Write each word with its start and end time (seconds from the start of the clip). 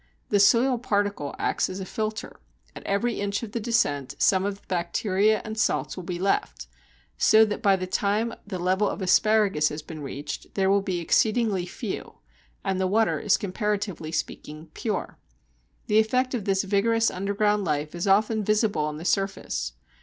The 0.29 0.39
soil 0.39 0.79
particle 0.79 1.35
acts 1.37 1.69
as 1.69 1.79
a 1.79 1.85
filter: 1.85 2.39
at 2.75 2.83
every 2.87 3.19
inch 3.21 3.43
of 3.43 3.51
the 3.51 3.59
descent 3.59 4.15
some 4.17 4.45
of 4.45 4.59
the 4.59 4.67
bacteria 4.67 5.43
and 5.45 5.55
salts 5.55 5.95
will 5.95 6.03
be 6.03 6.17
left, 6.17 6.65
so 7.19 7.45
that 7.45 7.61
by 7.61 7.75
the 7.75 7.85
time 7.85 8.33
the 8.47 8.57
level 8.57 8.89
of 8.89 9.03
Asparagus 9.03 9.69
has 9.69 9.83
been 9.83 10.01
reached 10.01 10.55
there 10.55 10.71
will 10.71 10.81
be 10.81 10.97
exceedingly 10.99 11.67
few, 11.67 12.15
and 12.65 12.79
the 12.79 12.87
water 12.87 13.19
is 13.19 13.37
comparatively 13.37 14.11
speaking 14.11 14.71
pure. 14.73 15.19
The 15.85 15.99
effect 15.99 16.33
of 16.33 16.45
this 16.45 16.63
vigorous 16.63 17.11
underground 17.11 17.63
life 17.63 17.93
is 17.93 18.07
often 18.07 18.43
visible 18.43 18.85
on 18.85 18.97
the 18.97 19.05
surface. 19.05 19.73